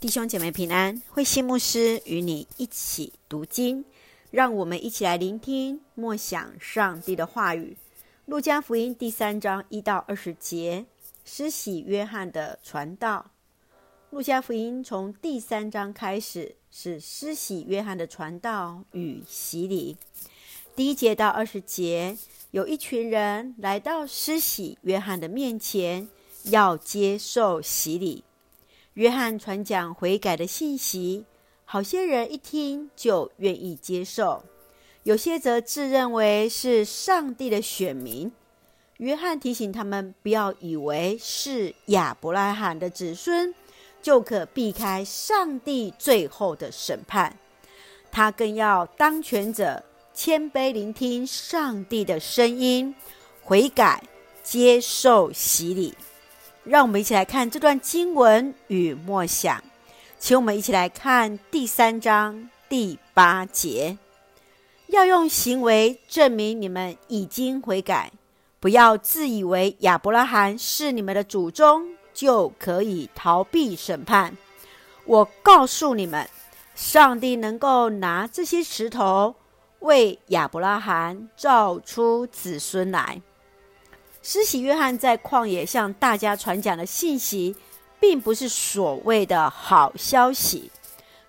[0.00, 3.84] 弟兄姐妹平安，慧馨牧师与你一起读经，
[4.30, 7.76] 让我们一起来聆听默想上帝的话语。
[8.24, 10.86] 路加福音第三章一到二十节，
[11.26, 13.30] 施洗约翰的传道。
[14.08, 19.98] 路加福音从第三章开始是施洗约翰的传道与洗礼。
[20.74, 22.16] 第一节到二十节，
[22.52, 26.08] 有一群人来到施洗约翰的面前，
[26.44, 28.24] 要接受洗礼。
[28.94, 31.24] 约翰传讲悔改的信息，
[31.64, 34.42] 好些人一听就愿意接受，
[35.04, 38.30] 有些则自认为是上帝的选民。
[38.96, 43.54] 约翰提醒他们，不要以为是亚伯拉罕的子孙
[44.02, 47.38] 就可避开上帝最后的审判。
[48.10, 49.82] 他更要当权者
[50.12, 52.92] 谦卑聆听上帝的声音，
[53.44, 54.02] 悔改，
[54.42, 55.94] 接受洗礼。
[56.64, 59.62] 让我们一起来看这段经文与默想，
[60.18, 63.96] 请我们一起来看第三章第八节，
[64.88, 68.12] 要用行为证明你们已经悔改，
[68.60, 74.36] 不要自以为亚伯拉罕是你们的祖宗，就可以逃避审判。
[75.06, 76.28] 我告诉你们，
[76.74, 79.34] 上帝能够拿这些石头
[79.78, 83.20] 为亚伯拉罕造出子孙来。
[84.22, 87.56] 施洗约翰在旷野向大家传讲的信息，
[87.98, 90.70] 并不是所谓的好消息，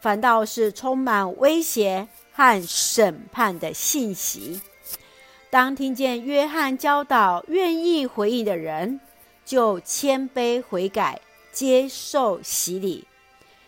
[0.00, 4.60] 反倒是充满威胁和审判的信息。
[5.50, 8.98] 当听见约翰教导愿意回应的人，
[9.44, 11.20] 就谦卑悔改，
[11.52, 13.04] 接受洗礼；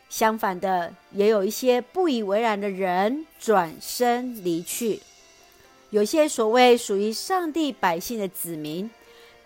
[0.09, 5.01] 相反的，也有一些不以为然的人转身离去。
[5.91, 8.91] 有些所谓属于上帝百姓的子民。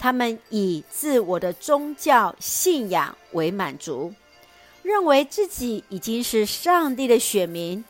[0.05, 4.12] 他们以自我的宗教信仰为满足，
[4.83, 7.83] 认为自己已经是上帝的选民，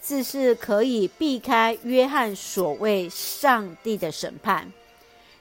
[0.00, 4.72] 自是可以避开约翰所谓上帝的审判。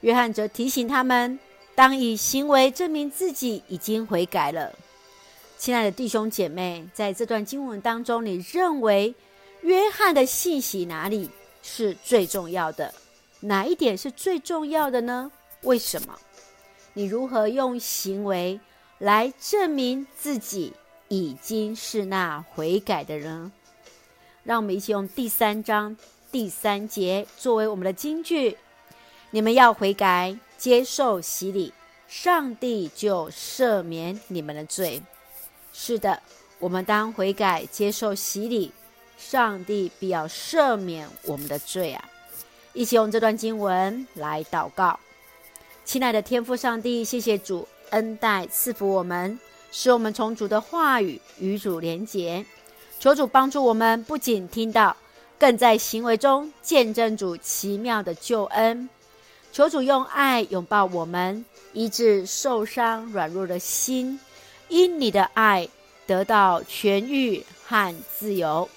[0.01, 1.39] 约翰则提醒他们，
[1.73, 4.73] 当以行为证明自己已经悔改了。
[5.57, 9.15] 亲爱的弟兄姐妹，在这段经文当中，你认为
[9.61, 11.29] 约翰的信息哪里
[11.63, 12.93] 是最重要的？
[13.39, 15.31] 哪一点是最重要的呢？
[15.61, 16.17] 为什么？
[16.93, 18.59] 你如何用行为
[18.97, 20.73] 来证明自己
[21.07, 23.51] 已经是那悔改的人？
[24.43, 25.95] 让我们一起用第三章
[26.31, 28.57] 第三节作为我们的金句：
[29.31, 31.73] 你们要悔改，接受洗礼，
[32.07, 35.03] 上帝就赦免你们的罪。
[35.73, 36.21] 是的，
[36.57, 38.71] 我们当悔改，接受洗礼，
[39.17, 42.09] 上帝必要赦免我们的罪啊！
[42.73, 44.99] 一起用这段经文来祷告。
[45.89, 49.39] 亲爱的天父上帝，谢谢主恩待赐福我们，
[49.71, 52.45] 使我们从主的话语与主连结。
[52.99, 54.95] 求主帮助我们，不仅听到，
[55.39, 58.87] 更在行为中见证主奇妙的救恩。
[59.51, 64.19] 求主用爱拥抱我们，医治受伤软弱的心，
[64.67, 65.67] 因你的爱
[66.05, 68.69] 得到痊愈和自由。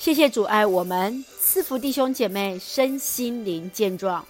[0.00, 4.26] 谢谢主爱我们，赐福弟兄姐妹身心灵健壮。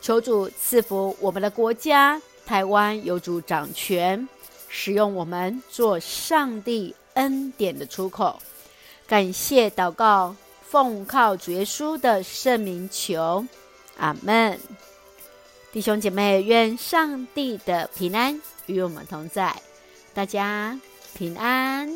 [0.00, 4.28] 求主赐福我们的国家，台湾有主掌权，
[4.68, 8.40] 使用我们做上帝恩典的出口。
[9.06, 13.44] 感谢祷告，奉靠主耶稣的圣名求，
[13.98, 14.58] 阿门。
[15.72, 19.60] 弟兄姐妹，愿上帝的平安与我们同在，
[20.14, 20.80] 大家
[21.14, 21.88] 平安。